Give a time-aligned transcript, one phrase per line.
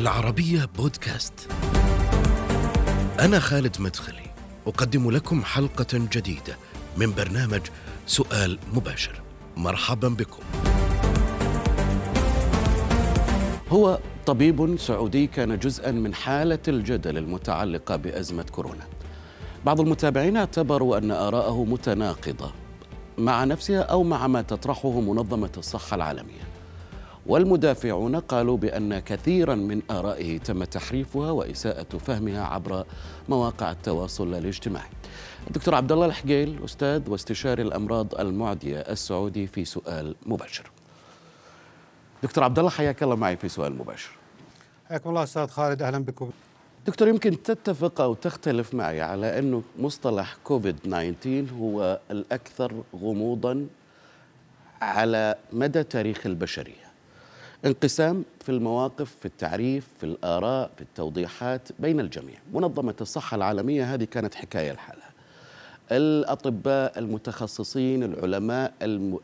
[0.00, 1.48] العربية بودكاست.
[3.20, 4.30] أنا خالد مدخلي،
[4.66, 6.56] أقدم لكم حلقة جديدة
[6.96, 7.60] من برنامج
[8.06, 9.22] سؤال مباشر.
[9.56, 10.42] مرحبا بكم.
[13.68, 18.86] هو طبيب سعودي كان جزءا من حالة الجدل المتعلقة بأزمة كورونا.
[19.64, 22.52] بعض المتابعين اعتبروا أن آراءه متناقضة
[23.18, 26.49] مع نفسها أو مع ما تطرحه منظمة الصحة العالمية.
[27.26, 32.84] والمدافعون قالوا بأن كثيرا من آرائه تم تحريفها وإساءة فهمها عبر
[33.28, 34.90] مواقع التواصل الاجتماعي.
[35.46, 40.70] الدكتور عبد الله الحقيل أستاذ واستشاري الأمراض المعدية السعودي في سؤال مباشر.
[42.22, 44.10] دكتور عبد الله حياك الله معي في سؤال مباشر.
[44.88, 46.30] حياكم الله أستاذ خالد أهلا بكم.
[46.86, 53.66] دكتور يمكن تتفق أو تختلف معي على أنه مصطلح كوفيد 19 هو الأكثر غموضا
[54.82, 56.79] على مدى تاريخ البشرية.
[57.66, 62.38] انقسام في المواقف في التعريف في الآراء في التوضيحات بين الجميع.
[62.54, 65.10] منظمة الصحة العالمية هذه كانت حكاية لحالها.
[65.92, 68.72] الأطباء المتخصصين العلماء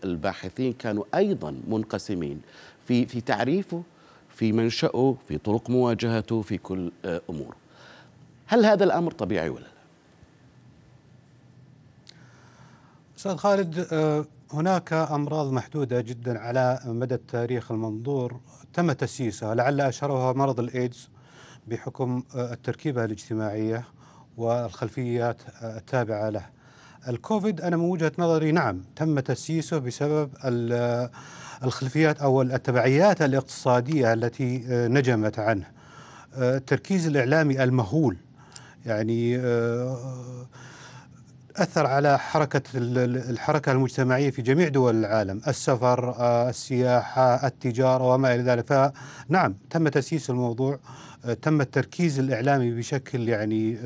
[0.04, 2.40] الباحثين كانوا أيضا منقسمين
[2.86, 3.82] في في تعريفه
[4.28, 6.92] في منشأه في طرق مواجهته في كل
[7.30, 7.56] أموره
[8.46, 9.70] هل هذا الأمر طبيعي ولا لا؟
[13.18, 13.86] أستاذ خالد
[14.52, 18.40] هناك أمراض محدودة جدا على مدى التاريخ المنظور
[18.72, 21.08] تم تسييسها لعل أشهرها مرض الإيدز
[21.66, 23.84] بحكم التركيبة الاجتماعية
[24.36, 26.46] والخلفيات التابعة له.
[27.08, 30.30] الكوفيد أنا من وجهة نظري نعم تم تسييسه بسبب
[31.64, 35.66] الخلفيات أو التبعيات الاقتصادية التي نجمت عنه.
[36.36, 38.16] التركيز الإعلامي المهول
[38.86, 39.38] يعني
[41.56, 46.14] أثر على حركة الحركة المجتمعية في جميع دول العالم السفر
[46.48, 48.66] السياحة التجارة وما إلى ذلك.
[48.66, 50.78] فنعم تم تسييس الموضوع
[51.42, 53.78] تم التركيز الإعلامي بشكل يعني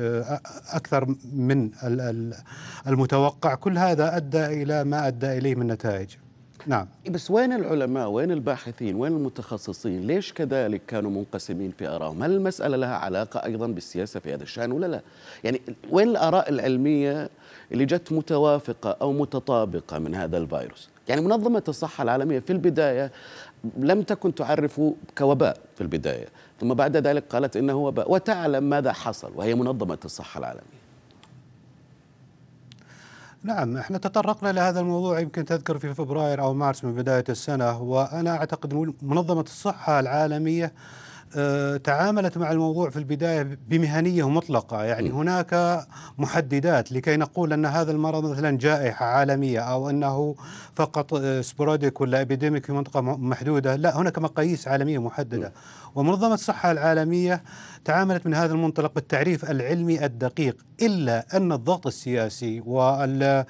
[0.69, 1.69] أكثر من
[2.87, 3.55] المتوقع.
[3.55, 6.09] كل هذا أدى إلى ما أدى إليه من نتائج.
[6.67, 6.87] نعم.
[7.09, 12.77] بس وين العلماء؟ وين الباحثين؟ وين المتخصصين؟ ليش كذلك كانوا منقسمين في آرائهم هل المسألة
[12.77, 15.01] لها علاقة أيضا بالسياسة في هذا الشأن ولا لا؟
[15.43, 15.61] يعني
[15.91, 17.29] وين الآراء العلمية
[17.71, 20.89] اللي جت متوافقة أو متطابقة من هذا الفيروس.
[21.07, 23.11] يعني منظمة الصحة العالمية في البداية
[23.77, 26.27] لم تكن تعرفه كوباء في البداية.
[26.61, 30.81] ثم بعد ذلك قالت إنه وباء وتعلم ماذا حصل وهي منظمة الصحة العالمية.
[33.43, 38.35] نعم إحنا تطرقنا لهذا الموضوع يمكن تذكر في فبراير أو مارس من بداية السنة وأنا
[38.35, 40.73] أعتقد منظمة الصحة العالمية
[41.83, 45.15] تعاملت مع الموضوع في البداية بمهنية مطلقة، يعني م.
[45.15, 45.83] هناك
[46.17, 50.35] محددات لكي نقول أن هذا المرض مثلا جائحة عالمية أو أنه
[50.75, 55.90] فقط سبوراديك ولا ابيديميك في منطقة محدودة، لا هناك مقاييس عالمية محددة، م.
[55.95, 57.43] ومنظمة الصحة العالمية
[57.85, 63.45] تعاملت من هذا المنطلق بالتعريف العلمي الدقيق إلا أن الضغط السياسي ووضعه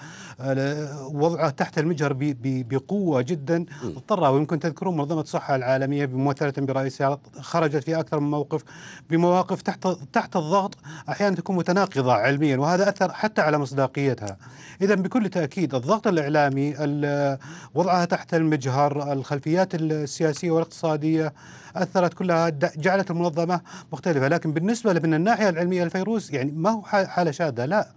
[1.49, 8.19] تحت المجهر بقوة جدا اضطر ويمكن تذكرون منظمة الصحة العالمية بممثلة برئيسها خرجت في أكثر
[8.19, 8.63] من موقف
[9.09, 10.77] بمواقف تحت تحت الضغط
[11.09, 14.37] أحيانا تكون متناقضة علميا وهذا أثر حتى على مصداقيتها.
[14.81, 16.75] اذا بكل تأكيد الضغط الإعلامي
[17.75, 21.33] وضعها تحت المجهر الخلفيات السياسية والاقتصادية
[21.75, 23.61] أثرت كلها جعلت المنظمة
[23.93, 27.87] مختلفة لكن بالنسبة من الناحية العلمية الفيروس يعني ما هو حالة شاذة لا.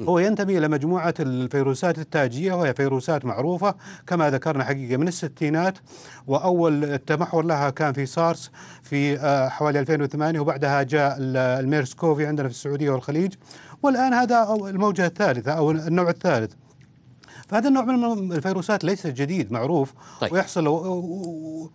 [0.00, 3.74] هو ينتمي إلى مجموعة الفيروسات التاجية وهي فيروسات معروفة
[4.06, 5.78] كما ذكرنا حقيقة من الستينات
[6.26, 8.50] وأول التمحور لها كان في سارس
[8.82, 9.18] في
[9.50, 13.34] حوالي 2008 وبعدها جاء الميرس كوفي عندنا في السعودية والخليج.
[13.82, 16.52] والآن هذا الموجة الثالثة أو النوع الثالث.
[17.48, 20.32] فهذا النوع من الفيروسات ليس جديد معروف طيب.
[20.32, 20.68] ويحصل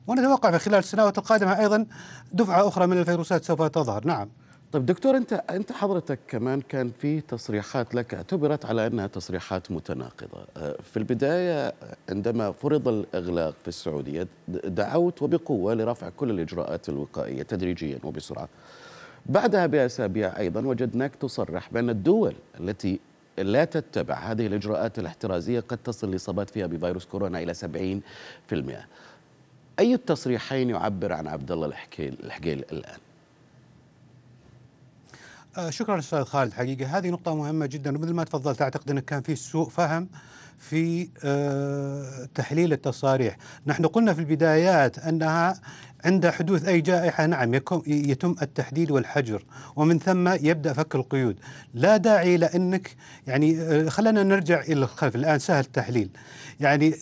[0.07, 1.85] ونتوقع في خلال السنوات القادمة أيضا
[2.33, 4.05] دفعة أخرى من الفيروسات سوف تظهر.
[4.07, 4.29] نعم.
[4.71, 10.45] طيب دكتور انت أنت حضرتك كمان كان في تصريحات لك اعتبرت على أنها تصريحات متناقضة.
[10.83, 11.73] في البداية
[12.09, 18.49] عندما فرض الإغلاق في السعودية دعوت وبقوة لرفع كل الإجراءات الوقائية تدريجيا وبسرعة.
[19.25, 22.99] بعدها بأسابيع أيضا وجدناك تصرح بان الدول التي
[23.43, 24.15] لا تتبع.
[24.15, 28.53] هذه الإجراءات الاحترازية قد تصل الاصابات فيها بفيروس كورونا إلى 70%
[29.79, 31.65] أي التصريحين يعبر عن عبد الله
[31.99, 32.97] الحكيل الآن؟
[35.57, 36.53] آه شكرا أستاذ خالد.
[36.53, 40.07] حقيقة هذه نقطة مهمة جدا ومثل ما تفضلت أعتقد إنه كان في سوء فهم
[40.57, 43.37] في آه تحليل التصاريح.
[43.65, 45.61] نحن قلنا في البدايات أنها
[46.05, 47.53] عند حدوث أي جائحة نعم
[47.87, 49.43] يتم التحديد والحجر.
[49.75, 51.35] ومن ثم يبدأ فك القيود.
[51.73, 52.95] لا داعي لانك
[53.27, 55.15] يعني خلينا نرجع إلى الخلف.
[55.15, 56.09] الآن سهل التحليل.
[56.59, 56.95] يعني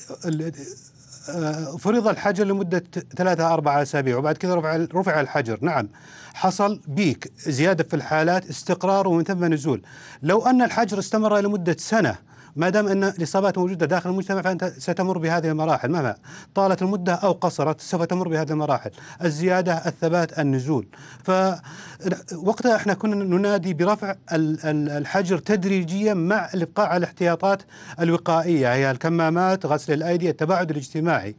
[1.30, 2.84] آه، فرض الحجر لمدة
[3.18, 5.58] ثلاثة أربعة أسابيع وبعد كذا رفع رفع الحجر.
[5.62, 5.90] نعم.
[6.34, 9.82] حصل بيك زيادة في الحالات استقرار ومن ثم نزول.
[10.24, 12.26] لو أن الحجر استمر لمدة سنة
[12.57, 15.92] ما دام أن الإصابات موجودة داخل المجتمع فأنت ستمر بهذه المراحل.
[15.92, 16.15] مهما
[16.56, 18.92] طالت المدة أو قصرت سوف تمر بهذه المراحل.
[19.24, 20.88] الزيادة الثبات النزول.
[21.24, 27.62] فوقتها إحنا كنا ننادي برفع الحجر تدريجيا مع الابقاء على الاحتياطات
[28.00, 28.74] الوقائية.
[28.74, 31.36] هي الكمامات غسل الأيدي التباعد الاجتماعي.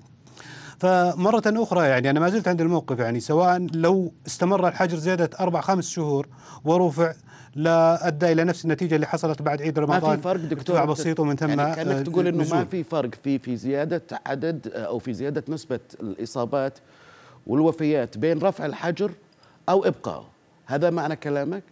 [0.80, 5.60] فمرة أخرى يعني أنا ما زلت عند الموقف يعني سواء لو استمر الحجر زيادة أربع
[5.60, 6.28] خمس شهور
[6.64, 7.12] ورفع
[7.54, 11.20] لا أدى إلى نفس النتيجة اللي حصلت بعد عيد رمضان ما في فرق دكتور بسيط
[11.20, 12.44] ومن ثم يعني كانك تقول إنه.
[12.50, 16.78] ما في فرق في في زيادة عدد أو في زيادة نسبة الإصابات
[17.46, 19.10] والوفيات بين رفع الحجر
[19.68, 20.26] أو ابقائه
[20.66, 21.62] هذا معنى كلامك؟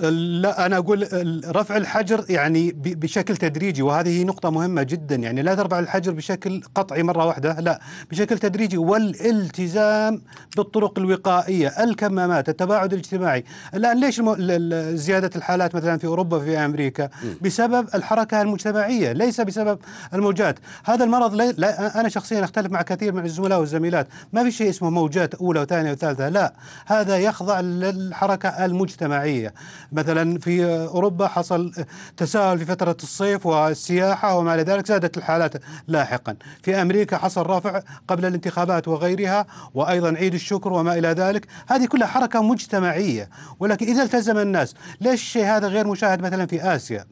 [0.00, 1.08] لا أنا أقول
[1.56, 5.14] رفع الحجر يعني بشكل تدريجي وهذه نقطة مهمة جدا.
[5.14, 7.80] يعني لا ترفع الحجر بشكل قطعي مرة واحدة لا
[8.10, 8.76] بشكل تدريجي.
[8.76, 10.22] والالتزام
[10.56, 13.44] بالطرق الوقائية الكمامات التباعد الاجتماعي.
[13.74, 14.22] الآن ليش
[14.94, 17.08] زيادة الحالات مثلا في أوروبا في أمريكا؟
[17.42, 19.78] بسبب الحركة المجتمعية ليس بسبب
[20.14, 20.58] الموجات.
[20.84, 24.06] هذا المرض لا أنا شخصيا أختلف مع كثير من الزملاء والزميلات.
[24.32, 26.52] ما في شيء اسمه موجات أولى وثانية وثالثة لا.
[26.86, 29.54] هذا يخضع للحركة المجتمعية.
[29.92, 31.72] مثلا في أوروبا حصل
[32.16, 35.52] تساهل في فترة الصيف والسياحة وما إلى ذلك زادت الحالات
[35.88, 36.36] لاحقا.
[36.62, 41.46] في أمريكا حصل رفع قبل الانتخابات وغيرها وأيضا عيد الشكر وما إلى ذلك.
[41.68, 43.28] هذه كلها حركة مجتمعية
[43.60, 47.04] ولكن إذا التزم الناس ليش الشيء هذا غير مشاهد مثلا في آسيا؟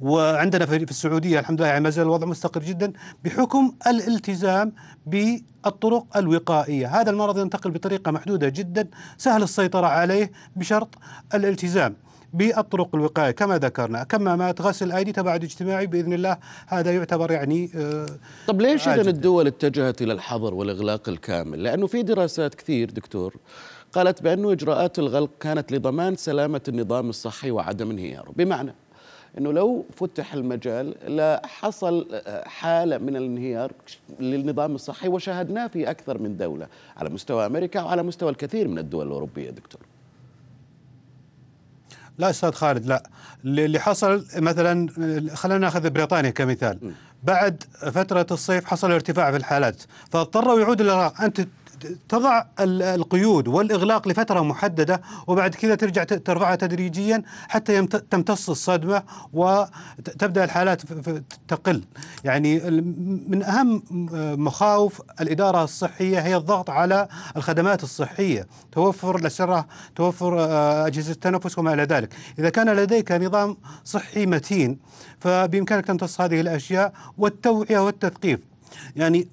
[0.00, 2.92] وعندنا في السعودية الحمد لله يعني ما زال الوضع مستقر جدا
[3.24, 4.72] بحكم الالتزام
[5.06, 8.88] بالطرق الوقائية، هذا المرض ينتقل بطريقة محدودة جدا
[9.18, 10.94] سهل السيطرة عليه بشرط
[11.34, 11.96] الالتزام.
[12.32, 18.06] بالطرق الوقايه كما ذكرنا كمامات غسل الايدي تباعد اجتماعي بإذن الله هذا يعتبر يعني آه
[18.46, 23.36] طب ليش إذا الدول اتجهت إلى الحظر والإغلاق الكامل؟ لأنه في دراسات كثير دكتور
[23.92, 28.74] قالت بانه إجراءات الغلق كانت لضمان سلامة النظام الصحي وعدم انهياره، بمعنى
[29.38, 33.72] إنه لو فتح المجال لحصل آه، حالة من الانهيار
[34.20, 36.66] للنظام الصحي وشاهدناه في أكثر من دولة
[36.96, 39.80] على مستوى أمريكا وعلى مستوى الكثير من الدول الأوروبية دكتور.
[42.18, 43.02] لا أستاذ خالد لا.
[43.44, 44.90] اللي حصل مثلا
[45.34, 46.92] خلينا نأخذ بريطانيا كمثال.
[47.22, 51.40] بعد فترة الصيف حصل ارتفاع في الحالات فاضطروا يعودوا إلى أنت
[52.08, 60.82] تضع القيود والإغلاق لفترة محددة وبعد كذا ترجع ترفعها تدريجيا حتى تمتص الصدمة وتبدأ الحالات
[61.48, 61.84] تقل.
[62.24, 62.60] يعني
[63.28, 63.82] من أهم
[64.44, 69.66] مخاوف الإدارة الصحية هي الضغط على الخدمات الصحية توفر الأسرة
[69.96, 72.14] توفر آه، أجهزة التنفس وما إلى ذلك.
[72.38, 74.78] إذا كان لديك نظام صحي متين
[75.20, 78.49] فبإمكانك تمتص هذه الأشياء والتوعية والتثقيف.
[78.96, 79.28] يعني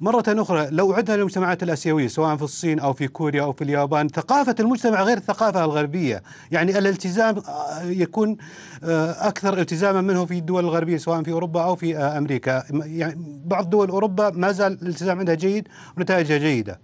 [0.00, 4.08] مرة أخرى لو عدنا للمجتمعات الآسيوية سواء في الصين أو في كوريا أو في اليابان
[4.08, 6.22] ثقافة المجتمع غير الثقافة الغربية.
[6.50, 8.36] يعني الالتزام آه، يكون
[8.84, 12.64] آه، أكثر التزاما منه في الدول الغربية سواء في أوروبا أو في آه، أمريكا.
[12.70, 16.80] يعني بعض دول أوروبا ما زال الالتزام عندها جيد ونتائجها جيدة.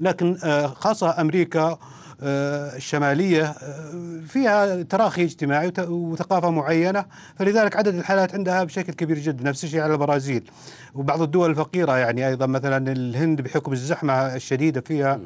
[0.00, 0.36] لكن
[0.74, 1.78] خاصة أمريكا
[2.22, 7.04] الشمالية آه، فيها تراخي اجتماعي وثقافة معينة
[7.36, 10.50] فلذلك عدد الحالات عندها بشكل كبير جدا نفس الشيء على البرازيل.
[10.94, 15.20] وبعض الدول الفقيرة يعني أيضا مثلا الهند بحكم الزحمة الشديدة فيها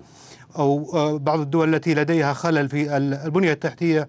[0.58, 4.08] أو آه، بعض الدول التي لديها خلل في البنية التحتية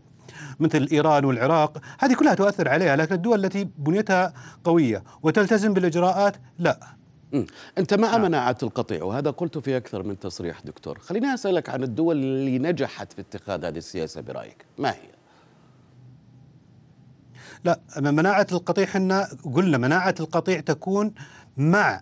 [0.59, 6.79] مثل إيران والعراق هذه كلها تؤثر عليها لكن الدول التي بنيتها قوية وتلتزم بالإجراءات لا.
[7.77, 8.21] أنت مع نعم.
[8.21, 10.99] مناعة القطيع وهذا قلت في أكثر من تصريح دكتور.
[10.99, 14.65] خليني أسألك عن الدول اللي نجحت في اتخاذ هذه السياسة برأيك.
[14.77, 15.13] ما هي؟
[17.63, 21.13] لا مناعة القطيع إحنا قلنا مناعة القطيع تكون
[21.57, 22.01] مع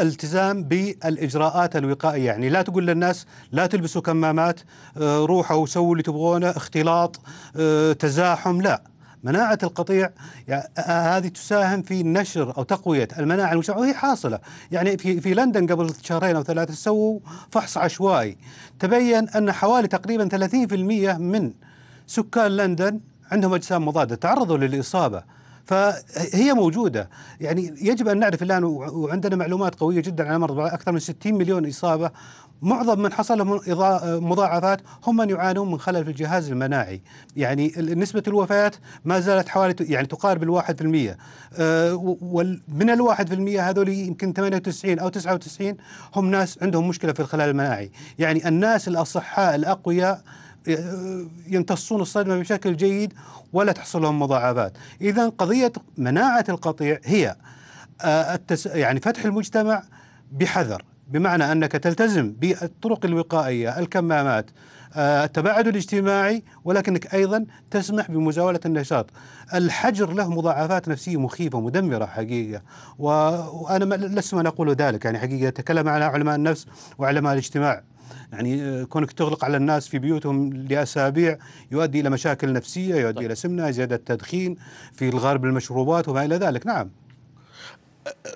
[0.00, 2.26] التزام بالإجراءات الوقائية.
[2.26, 4.60] يعني لا تقول للناس لا تلبسوا كمامات
[4.96, 7.20] آه، روحوا وسووا اللي تبغونه اختلاط
[7.56, 8.82] آه، تزاحم لا.
[9.24, 10.10] مناعة القطيع
[10.48, 14.38] يعني هذه تساهم في نشر أو تقوية المناعة المجتمعية وهي حاصلة.
[14.72, 17.20] يعني في في لندن قبل شهرين أو ثلاثة سووا
[17.50, 18.36] فحص عشوائي.
[18.80, 21.52] تبين أن حوالي تقريبا 30% من
[22.06, 23.00] سكان لندن
[23.32, 25.22] عندهم أجسام مضادة تعرضوا للإصابة.
[25.68, 27.08] فهي موجودة.
[27.40, 31.66] يعني يجب أن نعرف الآن وعندنا معلومات قوية جدا عن المرض أكثر من 60 مليون
[31.66, 32.10] إصابة.
[32.62, 33.60] معظم من حصل لهم
[34.30, 37.02] مضاعفات هم من يعانون من خلل في الجهاز المناعي.
[37.36, 41.18] يعني نسبة الوفيات ما زالت حوالي يعني تقارب الواحد في المية.
[41.58, 45.76] آه، ومن الواحد في المية هذول يمكن 98 أو 99
[46.16, 47.90] هم ناس عندهم مشكلة في الخلل المناعي.
[48.18, 50.22] يعني الناس الأصحاء الأقوياء
[51.46, 53.12] يمتصون الصدمة بشكل جيد
[53.52, 54.72] ولا تحصل لهم مضاعفات.
[55.00, 57.36] إذا قضية مناعة القطيع هي
[58.00, 59.82] آه، التس يعني فتح المجتمع
[60.32, 64.50] بحذر بمعنى أنك تلتزم بالطرق الوقائية الكمامات
[64.96, 69.10] التباعد الاجتماعي ولكنك أيضا تسمح بمزاولة النشاط.
[69.54, 72.62] الحجر له مضاعفات نفسية مخيفة مدمرة حقيقة
[72.98, 76.66] وأنا لست من أقول ذلك يعني حقيقة تكلم عنها علماء النفس
[76.98, 77.82] وعلماء الاجتماع.
[78.32, 81.38] يعني آه، كونك تغلق على الناس في بيوتهم لأسابيع
[81.70, 83.26] يؤدي إلى مشاكل نفسية، يؤدي طيب.
[83.26, 84.56] إلى سمنة، زيادة التدخين،
[84.92, 86.90] في الغرب المشروبات وما إلى ذلك، نعم.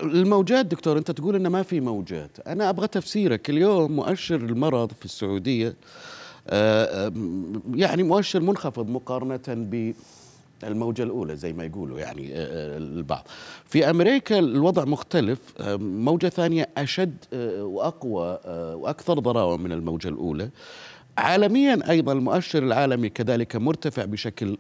[0.02, 5.04] الموجات دكتور أنت تقول انه ما في موجات أنا أبغى تفسيرك اليوم مؤشر المرض في
[5.04, 5.74] السعودية آه، آه،
[7.74, 9.40] يعني مؤشر منخفض مقارنة
[10.62, 13.28] بالموجة الأولى زي ما يقولوا يعني آه، البعض.
[13.64, 15.38] في أمريكا الوضع مختلف
[15.80, 17.16] موجة ثانية أشد
[17.58, 18.38] وأقوى
[18.74, 20.50] وأكثر ضراوة من الموجة الأولى.
[21.18, 24.56] عالميا أيضا المؤشر العالمي كذلك مرتفع بشكل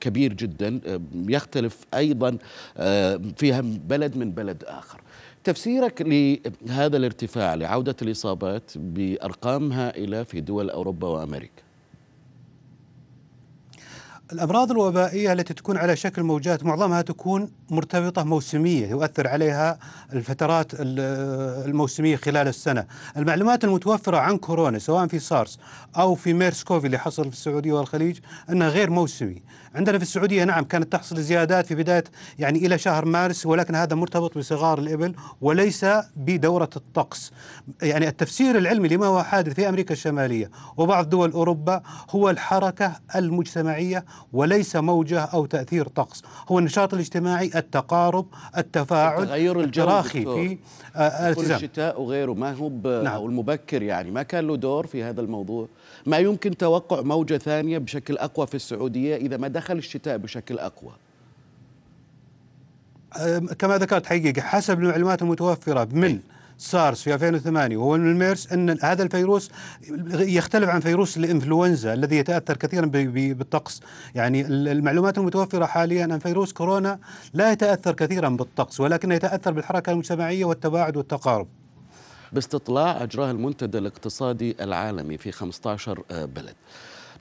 [0.00, 0.80] كبير جدا
[1.28, 2.38] يختلف أيضا
[3.36, 5.00] فيها بلد من بلد آخر.
[5.48, 11.67] تفسيرك لهذا الارتفاع لعودة الإصابات بارقام هائله في دول أوروبا وأمريكا.
[14.32, 19.78] الأمراض الوبائية التي تكون على شكل موجات معظمها تكون مرتبطة موسمية يؤثر عليها
[20.12, 25.58] الفترات الموسمية خلال السنة، المعلومات المتوفرة عن كورونا سواء في سارس
[25.96, 28.18] أو في ميرس كوفي اللي حصل في السعودية والخليج
[28.50, 29.42] أنها غير موسمي،
[29.74, 32.04] عندنا في السعودية نعم كانت تحصل زيادات في بداية
[32.38, 37.32] يعني إلى شهر مارس ولكن هذا مرتبط بصغار الإبل وليس بدورة الطقس،
[37.82, 44.04] يعني التفسير العلمي لما هو حادث في أمريكا الشمالية وبعض دول أوروبا هو الحركة المجتمعية
[44.32, 46.22] وليس موجة أو تأثير طقس.
[46.48, 50.58] هو النشاط الاجتماعي التقارب التفاعل تغير التراخي في
[50.96, 51.56] آه، الالتزام.
[51.56, 52.32] الشتاء وغيره.
[52.32, 52.70] ما هو
[53.02, 53.24] نعم.
[53.24, 55.68] المبكر يعني ما كان له دور في هذا الموضوع.
[56.06, 60.92] ما يمكن توقع موجة ثانية بشكل أقوى في السعودية إذا ما دخل الشتاء بشكل أقوى؟
[63.58, 66.20] كما ذكرت حقيقة حسب المعلومات المتوفرة من
[66.58, 69.50] سارس في 2008 وهو من الميرس إن هذا الفيروس
[70.10, 73.80] يختلف عن فيروس الإنفلونزا الذي يتأثر كثيرا بالطقس.
[74.14, 76.98] يعني المعلومات المتوفرة حاليا ان فيروس كورونا
[77.34, 81.48] لا يتأثر كثيرا بالطقس ولكنه يتأثر بالحركة المجتمعية والتباعد والتقارب.
[82.32, 86.54] باستطلاع اجراه المنتدى الاقتصادي العالمي في 15 آه، بلد.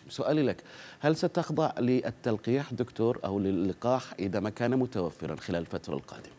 [0.09, 0.63] سؤالي لك
[0.99, 6.36] هل ستخضع للتلقيح دكتور أو للقاح إذا ما كان متوفرا خلال الفترة القادمة؟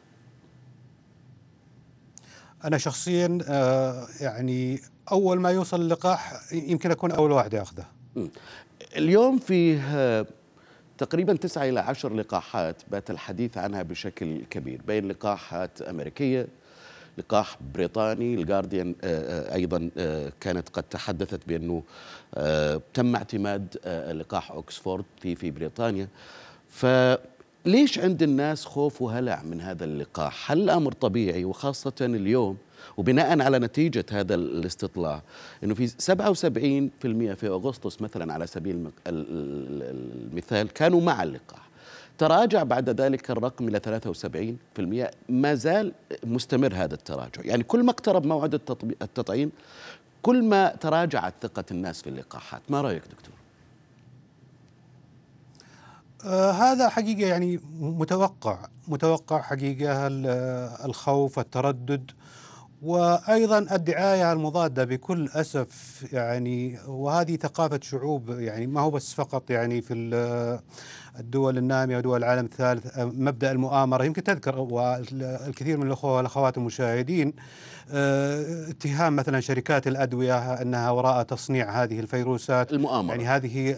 [2.65, 4.81] أنا شخصيا آه، يعني
[5.13, 7.85] أول ما يوصل اللقاح يمكن أكون أول واحد يأخذه.
[8.97, 10.27] اليوم فيه
[10.99, 16.47] تقريبا تسعة إلى عشر لقاحات بات الحديث عنها بشكل كبير بين لقاحات أمريكية
[17.19, 19.91] لقاح بريطاني الجارديان آه، آه، أيضا
[20.41, 21.83] كانت قد تحدثت بأنه
[22.95, 23.77] تم اعتماد
[24.13, 26.09] لقاح أكسفورد في في بريطانيا.
[26.69, 26.87] ف
[27.69, 32.57] ليش عند الناس خوف وهلع من هذا اللقاح؟ هل الأمر طبيعي؟ وخاصة اليوم
[32.97, 35.23] وبناء على نتيجة هذا الاستطلاع
[35.65, 35.93] أنه في 77%
[37.35, 41.69] في أغسطس مثلا على سبيل المثال كانوا مع اللقاح.
[42.19, 45.93] تراجع بعد ذلك الرقم إلى 73% ما زال
[46.25, 47.43] مستمر هذا التراجع.
[47.45, 48.55] يعني كل ما اقترب موعد
[49.03, 49.51] التطعيم
[50.23, 52.63] كل ما تراجعت ثقة الناس في اللقاحات.
[52.69, 53.38] ما رأيك دكتور؟
[56.25, 58.59] آه هذا حقيقة يعني متوقع
[58.89, 60.07] متوقع حقيقة
[60.87, 62.11] الخوف التردد
[62.83, 69.83] وأيضا الدعاية المضادة بكل أسف يعني وهذه ثقافة شعوب يعني ما هو بس فقط يعني
[69.83, 69.95] في
[71.19, 74.05] الدول النامية ودول العالم الثالث مبدأ المؤامرة.
[74.05, 77.33] يمكن تذكر والكثير من الأخوة والأخوات المشاهدين
[77.91, 82.73] آه، اتهام مثلا شركات الأدوية أنها وراء تصنيع هذه الفيروسات.
[82.73, 83.15] المؤامرة.
[83.15, 83.77] يعني هذه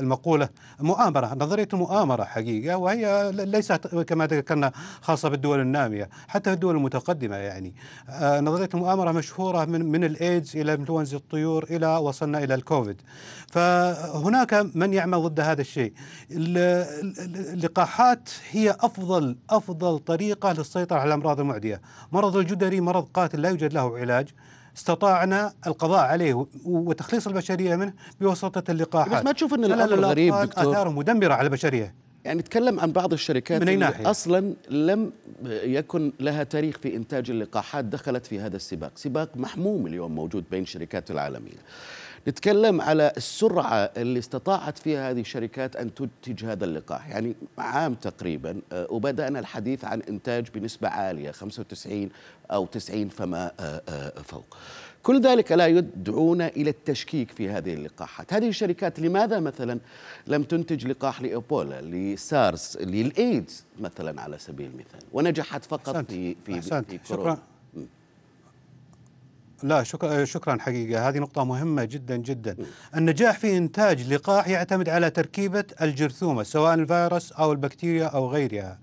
[0.00, 0.48] المقولة.
[0.80, 7.36] مؤامرة نظرية المؤامرة حقيقة وهي ليست كما ذكرنا خاصة بالدول النامية حتى في الدول المتقدمة
[7.36, 7.74] يعني.
[8.08, 13.02] آه، نظرية المؤامرة مشهورة من من الإيدز إلى إنفلونزا الطيور إلى وصلنا إلى الكوفيد.
[13.52, 15.92] فهناك من يعمل ضد هذا الشيء.
[17.52, 21.80] اللقاحات هي أفضل أفضل طريقة للسيطرة على الأمراض المعدية.
[22.12, 24.28] مرض الجدري مرض قاتل لا يوجد له علاج.
[24.76, 29.18] استطعنا القضاء عليه وتخليص البشرية منه بواسطة اللقاحات.
[29.18, 32.05] بس ما تشوف إن الأمر غريب دكتور؟ آثاره مدمرة على البشرية.
[32.26, 35.12] يعني نتكلم عن بعض الشركات من أي ناحية؟ أصلا لم
[35.44, 40.62] يكن لها تاريخ في إنتاج اللقاحات دخلت في هذا السباق، سباق محموم اليوم موجود بين
[40.62, 41.58] الشركات العالمية.
[42.28, 48.60] نتكلم على السرعة اللي استطاعت فيها هذه الشركات أن تنتج هذا اللقاح يعني عام تقريبا
[48.72, 52.08] آه، وبدأنا الحديث عن إنتاج بنسبة عالية 95
[52.50, 54.56] أو 90 فما آه، آه، فوق
[55.06, 59.80] كل ذلك لا يدعونا إلى التشكيك في هذه اللقاحات هذه الشركات لماذا مثلا
[60.26, 66.10] لم تنتج لقاح لإيبولا لسارس للإيدز مثلا على سبيل المثال ونجحت فقط أحسنت.
[66.10, 66.90] في في, أحسنت.
[66.90, 67.55] في كورونا شكرا
[69.62, 71.08] لا شكرا شكرا حقيقة.
[71.08, 72.56] هذه نقطة مهمة جدا جدا.
[72.96, 78.78] النجاح في إنتاج لقاح يعتمد على تركيبة الجرثومة سواء الفيروس أو البكتيريا أو غيرها.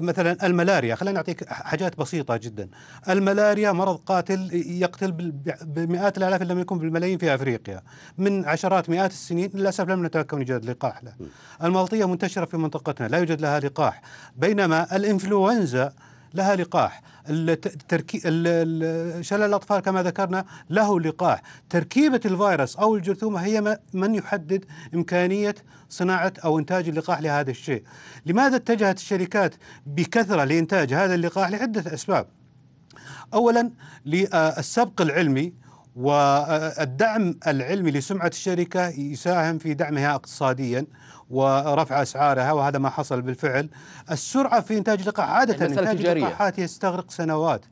[0.00, 2.68] مثلا الملاريا خلينا نعطيك حاجات بسيطة جدا.
[3.08, 5.12] الملاريا مرض قاتل يقتل
[5.62, 7.82] بمئات الآلاف إن لم يكن بالملايين في أفريقيا.
[8.18, 11.12] من عشرات مئات السنين للأسف لم نتمكن من إيجاد لقاح له.
[11.62, 14.02] الملطيه منتشرة في منطقتنا لا يوجد لها لقاح.
[14.36, 15.92] بينما الإنفلونزا
[16.36, 17.02] لها لقاح.
[17.28, 18.18] التركي...
[18.18, 21.42] ال- ال- شلل الأطفال كما ذكرنا له لقاح.
[21.70, 24.64] تركيبة الفيروس أو الجرثومة هي من يحدد
[24.94, 25.54] إمكانية
[25.88, 27.82] صناعة أو إنتاج اللقاح لهذا الشيء.
[28.26, 29.54] لماذا اتجهت الشركات
[29.86, 32.26] بكثرة لإنتاج هذا اللقاح لعدة أسباب؟
[33.34, 33.70] اولا
[34.06, 35.52] للسبق العلمي
[35.96, 40.86] والدعم العلمي لسمعة الشركة يساهم في دعمها اقتصاديا.
[41.30, 43.68] ورفع أسعارها وهذا ما حصل بالفعل.
[44.10, 46.22] السرعة في إنتاج اللقاح عادة يعني إنتاج تجارية.
[46.22, 47.64] اللقاحات يستغرق سنوات.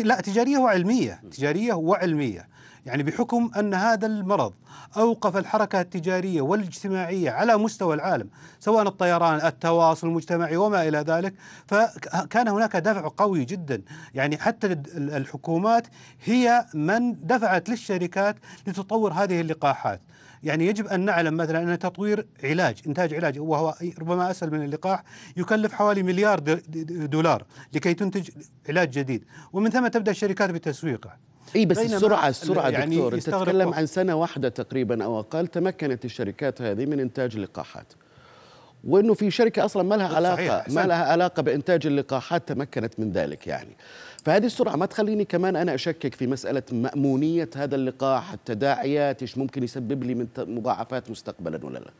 [0.00, 2.48] لا تجارية وعلمية، تجارية وعلمية.
[2.86, 4.52] يعني بحكم أن هذا المرض
[4.96, 8.28] أوقف الحركة التجارية والاجتماعية على مستوى العالم،
[8.60, 11.34] سواء الطيران، التواصل المجتمعي وما إلى ذلك،
[11.66, 13.82] فكان هناك دفع قوي جدا،
[14.14, 15.86] يعني حتى ال- الحكومات
[16.24, 20.00] هي من دفعت للشركات لتطور هذه اللقاحات.
[20.42, 25.02] يعني يجب أن نعلم مثلا أن تطوير علاج، إنتاج علاج وهو ربما أسهل من اللقاح
[25.36, 26.38] يكلف حوالي مليار
[27.06, 28.30] دولار لكي تنتج
[28.68, 31.29] علاج جديد، ومن ثم تبدأ الشركات بتسويقه.
[31.56, 33.74] اي بس السرعه ال- السرعة يعني دكتور أنت تتكلم.
[33.74, 37.92] عن سنة واحدة تقريبا أو أقل تمكنت الشركات هذه من إنتاج اللقاحات
[38.84, 40.64] وإنه في شركة أصلا ما لها علاقه.
[40.68, 43.76] ما لها علاقة بإنتاج اللقاحات تمكنت من ذلك يعني
[44.24, 49.62] فهذه السرعة ما تخليني كمان أنا أشكك في مسألة مأمونية هذا اللقاح التداعيات إيش ممكن
[49.62, 51.90] يسبب لي من مضاعفات مستقبلا ولا لا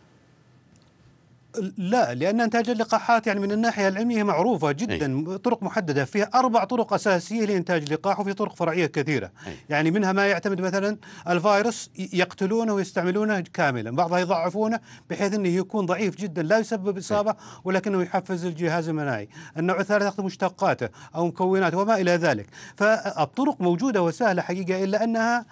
[1.78, 6.92] لا لأن إنتاج اللقاحات يعني من الناحية العلمية معروفة جدا طرق محددة فيها أربع طرق
[6.92, 9.30] أساسية لإنتاج اللقاح وفي طرق فرعية كثيرة.
[9.46, 9.52] أي.
[9.68, 10.96] يعني منها ما يعتمد مثلا
[11.28, 13.90] الفيروس يقتلونه ويستعملونه كاملا.
[13.90, 17.34] بعضها يضعفونه بحيث إنه يكون ضعيف جدا لا يسبب إصابة
[17.64, 19.28] ولكنه يحفز الجهاز المناعي.
[19.58, 22.46] النوع الثالث ياخذ مشتقاته أو مكوناته وما إلى ذلك.
[22.76, 25.46] فالطرق موجودة وسهلة حقيقة إلا أنها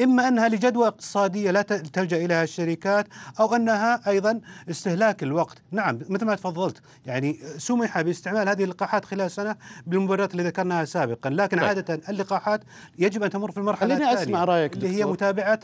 [0.00, 3.06] إما أنها لجدوى اقتصادية لا ت- تلجأ اليها الشركات
[3.40, 6.80] أو أنها أيضا استهلاك الوقت، نعم مثل ما تفضلت.
[7.06, 11.66] يعني سمح باستعمال هذه اللقاحات خلال سنة بالمبررات اللي ذكرناها سابقا، لكن طيب.
[11.66, 12.60] عادة اللقاحات
[12.98, 15.12] يجب أن تمر في المرحلة خليني أسمع رأيك اللي هي دكتور.
[15.12, 15.60] متابعة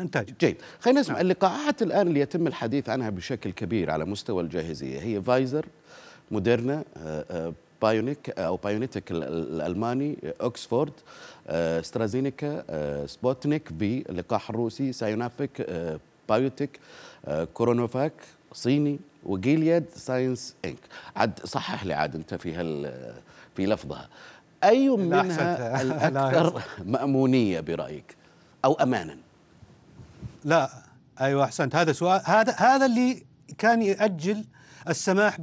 [0.00, 0.56] انتاج جيد.
[0.80, 5.66] خلينا نسمع اللقاحات الآن اللي يتم الحديث عنها بشكل كبير على مستوى الجاهزية هي فايزر
[6.30, 10.92] موديرنا آه، آه، بايونيك أو بايونيتك ال- ال- الألماني اوكسفورد
[11.82, 12.64] أسترازينيكا
[13.06, 16.80] سبوتنيك في اللقاح الروسي سايونافيك آه، بايوتيك
[17.54, 18.12] كورونوفاك
[18.52, 20.76] صيني وجيلياد ساينس انك
[21.16, 22.92] عاد صحح لي عاد أنت في هال
[23.56, 24.08] في لفظها.
[24.64, 28.16] أي منها الأكثر مأمونية برأيك؟
[28.64, 29.16] أو امانا؟
[30.44, 30.70] لا.
[31.20, 31.74] أيوه أحسنت.
[31.76, 33.22] هذا سؤال هذا هذا اللي
[33.58, 34.44] كان يؤجل
[34.88, 35.36] السماح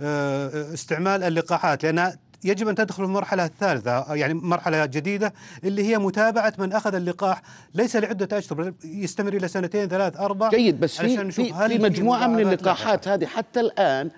[0.00, 5.32] باستعمال اللقاحات لانها يجب أن تدخل المرحلة الثالثة يعني مرحلة جديدة
[5.64, 7.42] اللي هي متابعة من أخذ اللقاح
[7.74, 12.40] ليس لعدة أشهر يستمر إلى سنتين ثلاث أربع جيد بس في في, في مجموعة من
[12.40, 14.10] اللقاحات هذه حتى الآن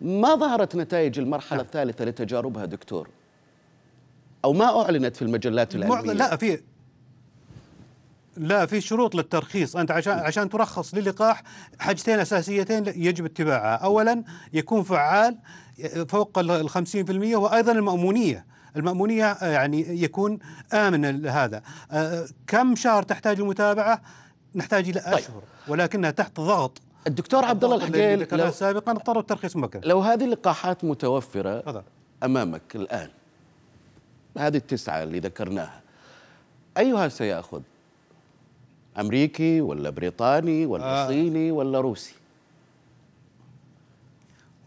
[0.00, 1.66] ما ظهرت نتائج المرحلة نعم.
[1.66, 3.08] الثالثة لتجاربها دكتور؟
[4.44, 6.60] أو ما أعلنت في المجلات العلمية؟ لا في
[8.40, 9.76] لا في شروط للترخيص.
[9.76, 11.42] أنت عشان عشان ترخص للقاح
[11.78, 13.76] حاجتين أساسيتين يجب اتباعها.
[13.76, 15.38] اولا يكون فعال
[16.08, 18.46] فوق ال 50% وأيضا المأمونية.
[18.76, 20.38] المأمونية يعني يكون
[20.72, 21.62] آمن هذا.
[21.90, 24.02] آه، كم شهر تحتاج المتابعة؟
[24.54, 25.14] نحتاج إلى طيب.
[25.14, 26.80] أشهر ولكنها تحت ضغط.
[27.06, 31.82] الدكتور عبد الله الحقيل لو, سابقا اضطروا الترخيص مبكر لو هذه اللقاحات متوفرة تفضل.
[32.24, 33.08] أمامك الآن
[34.38, 35.80] هذه التسعة اللي ذكرناها
[36.78, 37.60] أيها سياخذ
[38.98, 41.08] أمريكي ولا بريطاني ولا آه.
[41.08, 42.14] صيني ولا روسي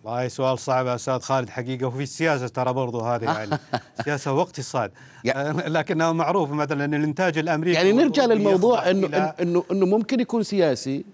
[0.03, 3.57] والله سؤال صعب يا أستاذ خالد حقيقة وفي السياسة ترى برضو هذه يعني
[4.05, 4.91] سياسة واقتصاد
[5.23, 10.19] يع- آه، لكنه معروف مثلا إن الإنتاج الأمريكي يعني نرجع للموضوع إنه إنه إنه ممكن
[10.19, 11.05] يكون سياسي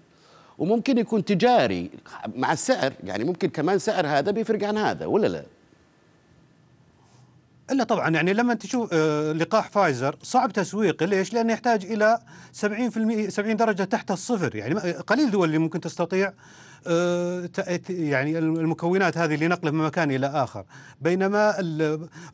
[0.58, 1.90] وممكن يكون تجاري
[2.36, 5.44] مع السعر يعني ممكن كمان سعر هذا بيفرق عن هذا ولا لا؟
[7.70, 12.18] إلا طبعا يعني لما تشوف آه، لقاح فايزر صعب تسويقه ليش؟ لأنه يحتاج إلى
[12.52, 16.32] 70% 70 درجة تحت الصفر يعني قليل دول اللي ممكن تستطيع
[17.88, 20.64] يعني المكونات هذه لنقله من مكان إلى آخر.
[21.00, 21.54] بينما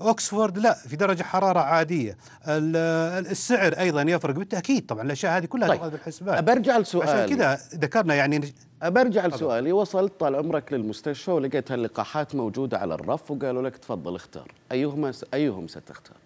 [0.01, 2.17] أوكسفورد لا في درجة حرارة عادية.
[2.49, 4.87] ال- السعر أيضا يفرق بالتأكيد.
[4.87, 5.79] طبعا الأشياء هذه كلها طيب.
[5.79, 7.37] تؤخذ بالحسبان برجع عشان لسؤالي.
[7.37, 8.55] كذا ذكرنا يعني
[8.85, 9.73] برجع لسؤالي.
[9.73, 14.53] وصلت طال عمرك للمستشفى ولقيت هاللقاحات موجودة على الرف وقالوا لك تفضل اختار.
[14.73, 16.17] أيهما أيهم ستختار؟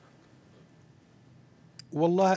[1.93, 2.33] والله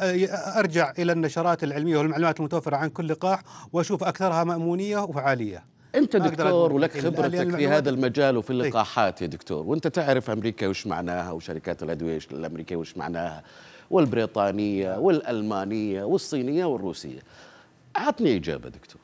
[0.60, 3.41] أرجع إلى النشرات العلمية والمعلومات المتوفرة عن كل لقاح
[3.74, 5.63] وأشوف أكثرها مأمونية وفعاليه
[5.95, 8.62] أنت دكتور ولك خبرتك في هذا المجال وفي طيب.
[8.62, 9.65] اللقاحات يا دكتور.
[9.65, 13.43] وأنت تعرف أمريكا وش معناها وشركات الأدوية الأمريكية وش معناها
[13.89, 17.19] والبريطانية والألمانية والصينية والروسية.
[17.97, 19.01] أعطني إجابة دكتور.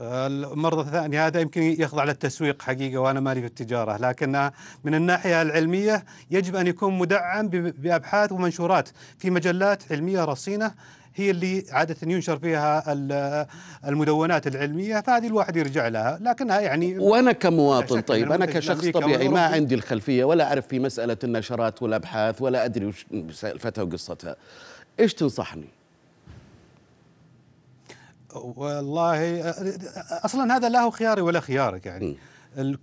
[0.00, 4.50] المرة الثانية هذا يمكن يخضع للتسويق حقيقة وأنا مالي في التجارة لكن
[4.84, 10.74] من الناحية العلمية يجب أن يكون مدعم بأبحاث ومنشورات في مجلات علمية رصينة
[11.14, 13.46] هي اللي عادة ينشر فيها ال-
[13.86, 18.58] المدونات العلمية فهذه الواحد يرجع لها لكنها يعني وأنا لا كمواطن طيب أن أنا المنتج
[18.58, 23.82] كشخص طبيعي ما عندي الخلفية ولا أعرف في مسألة النشرات والأبحاث ولا أدري وش سألفتها
[23.82, 24.36] وقصتها.
[25.00, 25.68] إيش تنصحني؟
[28.34, 29.50] والله
[30.24, 32.16] أصلا هذا لا هو خياري ولا خيارك يعني.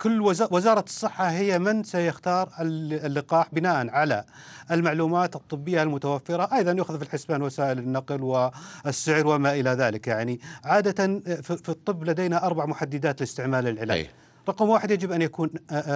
[0.01, 4.25] كل وزارة الصحة هي من سيختار اللقاح بناء على
[4.71, 10.07] المعلومات الطبية المتوفرة أيضا يؤخذ في الحسبان وسائل النقل والسعر وما إلى ذلك.
[10.07, 13.97] يعني عادة في الطب لدينا أربع محددات لاستعمال العلاج.
[13.97, 14.09] أي.
[14.49, 15.49] رقم واحد يجب أن يكون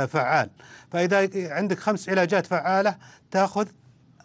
[0.08, 0.50] فعال.
[0.92, 2.96] فإذا عندك خمس علاجات فعالة
[3.32, 3.68] تأخذ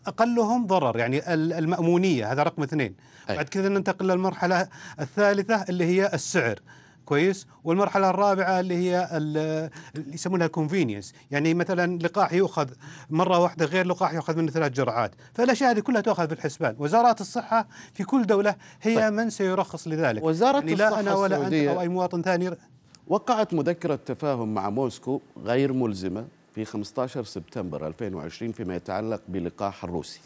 [0.07, 2.97] أقلهم ضرر يعني المأمونية هذا رقم اثنين.
[3.31, 3.37] أي.
[3.37, 4.69] بعد كذا ننتقل للمرحلة
[5.01, 6.59] الثالثة اللي هي السعر.
[7.05, 7.47] كويس.
[7.65, 12.69] والمرحلة الرابعة اللي هي ال- اللي يسمونها الكونفينينس يعني مثلا لقاح يؤخذ
[13.11, 15.11] مرة واحدة غير لقاح يؤخذ منه ثلاث جرعات.
[15.35, 16.77] فالأشياء هذه كلها تؤخذ في الحسبان.
[16.79, 19.13] وزارات الصحة في كل دولة هي طيب.
[19.13, 20.23] من سيرخص لذلك.
[20.23, 22.51] وزارة يعني لا الصحة أنا ولا أنت أو أي مواطن ثاني.
[23.09, 30.21] وقعت مذكرة تفاهم مع موسكو غير ملزمة في 15 سبتمبر 2020 فيما يتعلق بلقاح الروسي.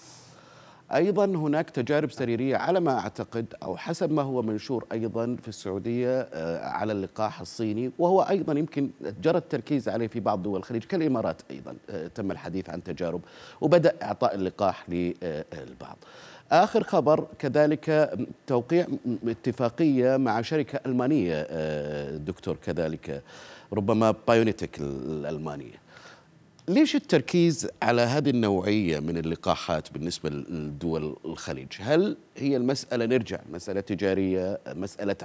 [0.95, 6.21] أيضا هناك تجارب سريرية على ما أعتقد أو حسب ما هو منشور أيضا في السعودية
[6.21, 8.91] آه، على اللقاح الصيني وهو أيضا يمكن
[9.23, 13.21] جرى التركيز عليه في بعض دول الخليج كالإمارات أيضا آه، تم الحديث عن تجارب
[13.61, 15.97] وبدأ إعطاء اللقاح للبعض.
[16.53, 18.11] آخر خبر كذلك
[18.47, 18.87] توقيع
[19.27, 23.23] اتفاقية مع شركة ألمانية آه، دكتور كذلك
[23.73, 25.88] ربما بايونيتك الألمانية.
[26.69, 33.81] ليش التركيز على هذه النوعية من اللقاحات بالنسبة لدول الخليج؟ هل هي المسألة نرجع مسألة
[33.81, 35.17] تجارية مسألة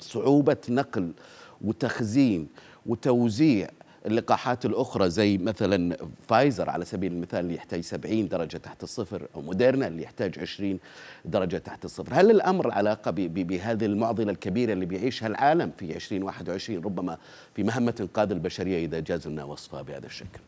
[0.00, 1.12] صعوبة نقل
[1.60, 2.48] وتخزين
[2.86, 3.68] وتوزيع
[4.06, 5.96] اللقاحات الأخرى زي مثلا
[6.28, 10.78] فايزر على سبيل المثال اللي يحتاج 70 درجة تحت الصفر أو موديرنا اللي يحتاج 20
[11.24, 12.14] درجة تحت الصفر.
[12.14, 17.18] هل الأمر علاقة بهذه المعضلة الكبيرة اللي بيعيشها العالم في 2021 ربما
[17.54, 20.40] في مهمة إنقاذ البشرية إذا جاز لنا وصفها بهذا الشكل؟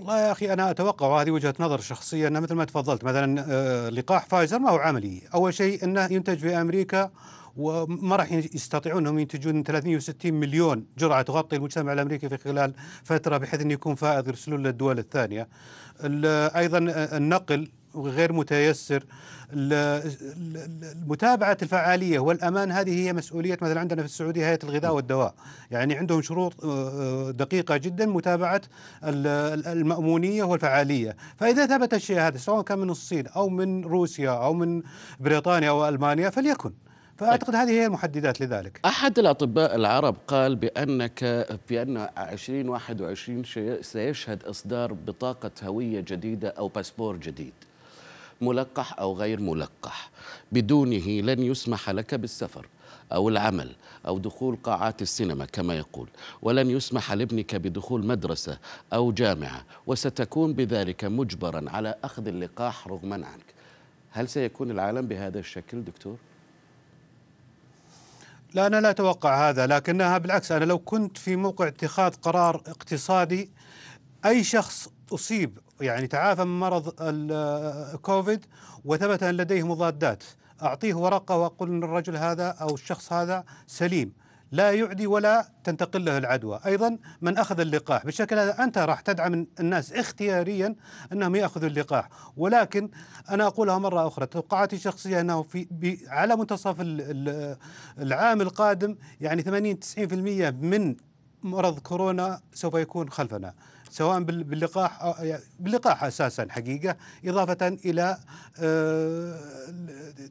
[0.00, 3.88] والله يا أخي أنا أتوقع وهذه وجهة نظر شخصية انه مثل ما تفضلت مثلا آه،
[3.88, 7.10] لقاح فايزر ما هو عملي، أول شيء أنه ينتج في أمريكا
[7.56, 13.60] وما راح يستطيعون أنهم ينتجون 360 مليون جرعة تغطي المجتمع الأمريكي في خلال فترة بحيث
[13.60, 15.48] انه يكون فائض يرسلون للدول الثانية.
[16.04, 16.78] ال- أيضا
[17.16, 19.04] النقل غير متيسر
[21.06, 25.34] متابعة الفعالية والأمان هذه هي مسؤولية مثلا عندنا في السعودية هيئة الغذاء والدواء.
[25.70, 28.60] يعني عندهم شروط آه، دقيقة جدا متابعة
[29.04, 31.16] ال- ال- المأمونية والفعالية.
[31.36, 34.82] فإذا ثبت الشيء هذا سواء كان من الصين أو من روسيا أو من
[35.20, 36.72] بريطانيا أو ألمانيا فليكن.
[37.16, 38.80] فأعتقد هذه هي المحددات لذلك.
[38.84, 47.16] أحد الأطباء العرب قال بأنك بأن 2021 شي- سيشهد إصدار بطاقة هوية جديدة أو باسبور
[47.16, 47.52] جديد.
[48.40, 50.10] ملقح أو غير ملقح.
[50.52, 52.66] بدونه لن يسمح لك بالسفر
[53.12, 53.76] أو العمل
[54.06, 56.08] أو دخول قاعات السينما كما يقول.
[56.42, 58.58] ولن يسمح لابنك بدخول مدرسة
[58.92, 59.64] أو جامعة.
[59.86, 63.54] وستكون بذلك مجبرا على أخذ اللقاح رغما عنك.
[64.10, 66.16] هل سيكون العالم بهذا الشكل دكتور؟
[68.54, 73.50] لا أنا لا أتوقع هذا لكنها بالعكس أنا لو كنت في موقع اتخاذ قرار اقتصادي
[74.24, 78.44] أي شخص أصيب يعني تعافى من مرض الكوفيد
[78.84, 80.24] وثبت أن لديه مضادات.
[80.62, 84.12] أعطيه ورقة وأقول أن الرجل هذا أو الشخص هذا سليم.
[84.52, 86.60] لا يعدي ولا تنتقل له العدوى.
[86.66, 88.04] أيضا من أخذ اللقاح.
[88.04, 90.74] بالشكل هذا أنت راح تدعم الناس اختياريا
[91.12, 92.08] أنهم يأخذوا اللقاح.
[92.36, 92.90] ولكن
[93.30, 94.26] أنا أقولها مرة أخرى.
[94.26, 97.56] توقعاتي الشخصية أنه في على منتصف ال- ال-
[97.98, 100.96] العام القادم يعني 80 90% من
[101.42, 103.54] مرض كورونا سوف يكون خلفنا.
[103.90, 105.14] سواء باللقاح
[105.60, 108.16] باللقاح أساسا حقيقة إضافة إلى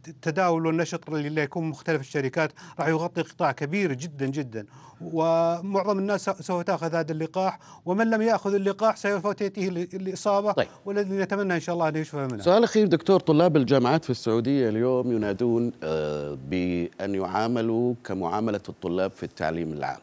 [0.08, 4.66] التداول والنشط اللي يكون مختلف الشركات راح يغطي قطاع كبير جدا جدا
[5.02, 10.68] ومعظم الناس سوف تأخذ هذا اللقاح ومن لم يأخذ اللقاح سوف تأتيه الإصابة طيب.
[10.86, 12.44] والذي نتمنى إن شاء الله أن يشفى منها.
[12.44, 19.24] سؤال أخير دكتور طلاب الجامعات في السعودية اليوم ينادون آه، بأن يعاملوا كمعاملة الطلاب في
[19.24, 20.00] التعليم العام.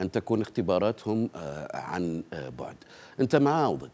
[0.00, 2.76] أن تكون اختباراتهم آه، عن آه، بعد.
[3.20, 3.90] أنت مع أو ضد؟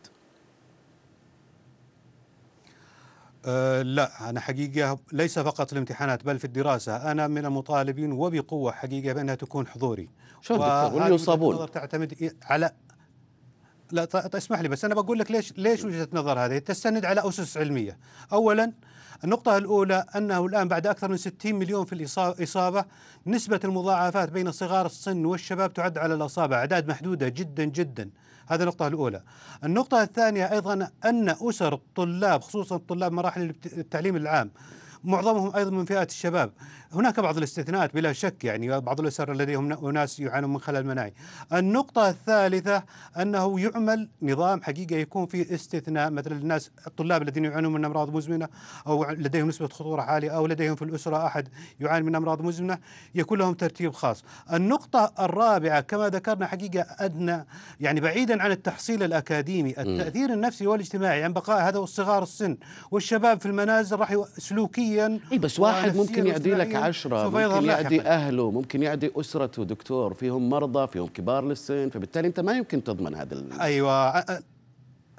[3.46, 7.10] أه لا أنا حقيقة ليس فقط الامتحانات بل في الدراسة.
[7.10, 10.08] أنا من المطالبين وبقوة حقيقة بأنها تكون حضوري.
[10.40, 12.70] شو دكتور؟ واللي يصابون؟ تعتمد على
[13.92, 17.56] لا اسمح لي بس أنا بقول لك ليش ليش وجهة نظر هذه؟ تستند على أسس
[17.56, 17.98] علمية.
[18.32, 18.72] اولا
[19.24, 22.84] النقطة الأولى أنه الآن بعد أكثر من 60 مليون في الإصابة
[23.26, 28.10] نسبة المضاعفات بين صغار السن والشباب تعد على الأصابع أعداد محدودة جدا جدا.
[28.46, 29.22] هذه النقطة الأولى.
[29.64, 34.50] النقطة الثانية أيضا أن أسر الطلاب خصوصا طلاب مراحل التعليم العام
[35.04, 36.52] معظمهم أيضا من فئات الشباب.
[36.92, 41.14] هناك بعض الاستثناءات بلا شك يعني بعض الأسر لديهم أناس يعانون من خلل مناعي.
[41.52, 42.82] النقطة الثالثة
[43.20, 48.48] أنه يعمل نظام حقيقة يكون فيه استثناء مثلا الناس الطلاب الذين يعانون من أمراض مزمنة
[48.86, 51.48] أو لديهم نسبة خطورة عالية أو لديهم في الأسرة أحد
[51.80, 52.78] يعاني من أمراض مزمنة
[53.14, 54.24] يكون لهم ترتيب خاص.
[54.52, 57.46] النقطة الرابعة كما ذكرنا حقيقة أدنى
[57.80, 62.56] يعني بعيدا عن التحصيل الأكاديمي التأثير النفسي والاجتماعي عن بقاء هذا الصغار السن
[62.90, 68.00] والشباب في المنازل راح سلوكيا نفسيا اي بس واحد ممكن يعدي لك عشرة ممكن يعدي
[68.00, 73.14] أهله ممكن يعدي أسرته دكتور فيهم مرضى فيهم كبار للسن فبالتالي أنت ما يمكن تضمن
[73.14, 74.24] هذا أيوة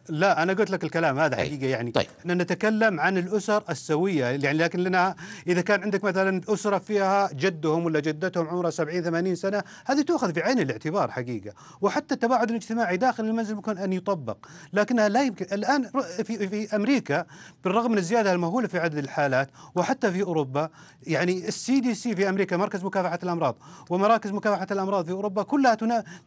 [0.09, 1.91] لا أنا قلت لك الكلام هذا حقيقة يعني.
[1.91, 2.07] طيب.
[2.19, 5.15] إحنا نتكلم عن الأسر السوية يعني لكن لنا
[5.47, 10.33] إذا كان عندك مثلا أسرة فيها جدهم ولا جدتهم عمرها 70 80 سنة هذه تؤخذ
[10.33, 11.53] في عين الاعتبار حقيقة.
[11.81, 14.37] وحتى التباعد الاجتماعي داخل المنزل ممكن أن يطبق.
[14.73, 15.89] لكنها لا يمكن الآن
[16.23, 17.25] في في أمريكا
[17.63, 20.69] بالرغم من الزيادة المهولة في عدد الحالات وحتى في أوروبا
[21.03, 23.55] يعني السي دي سي في أمريكا مركز مكافحة الأمراض
[23.89, 25.77] ومراكز مكافحة الأمراض في أوروبا كلها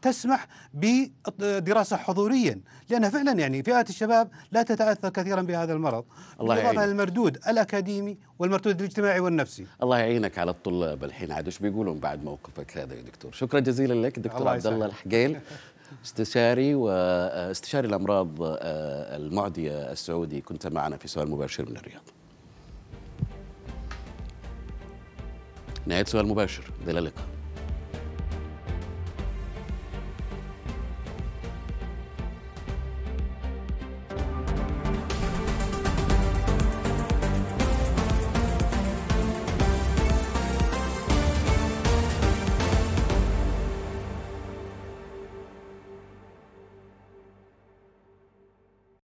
[0.03, 2.61] تسمح بدراسة حضوريا
[2.91, 6.05] لأنها فعلا يعني فئات الشباب لا تتأثر كثيرا بهذا المرض.
[6.41, 6.79] الله يعينك.
[6.79, 9.67] المردود الأكاديمي والمردود الاجتماعي والنفسي.
[9.83, 11.33] الله يعينك على الطلاب الحين.
[11.33, 15.41] عاد إيش بيقولون بعد موقفك هذا يا دكتور؟ شكرا جزيلا لك دكتور عبد الله الحقيل.
[16.05, 20.41] استشاري واستشاري الأمراض آه، المعديه السعودي.
[20.41, 22.03] كنت معنا في سؤال مباشر من الرياض.
[25.87, 26.71] نهاية سؤال مباشر.
[26.87, 27.38] إلى اللقاء.